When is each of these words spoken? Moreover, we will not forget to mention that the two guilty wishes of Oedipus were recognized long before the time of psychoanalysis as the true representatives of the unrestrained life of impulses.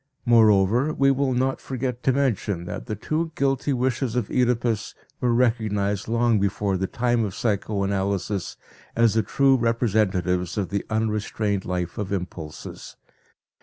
Moreover, 0.25 0.95
we 0.95 1.11
will 1.11 1.35
not 1.35 1.61
forget 1.61 2.01
to 2.01 2.11
mention 2.11 2.65
that 2.65 2.87
the 2.87 2.95
two 2.95 3.31
guilty 3.35 3.71
wishes 3.71 4.15
of 4.15 4.31
Oedipus 4.31 4.95
were 5.19 5.31
recognized 5.31 6.07
long 6.07 6.39
before 6.39 6.75
the 6.75 6.87
time 6.87 7.23
of 7.23 7.35
psychoanalysis 7.35 8.57
as 8.95 9.13
the 9.13 9.21
true 9.21 9.55
representatives 9.55 10.57
of 10.57 10.69
the 10.69 10.83
unrestrained 10.89 11.65
life 11.65 11.99
of 11.99 12.11
impulses. 12.11 12.95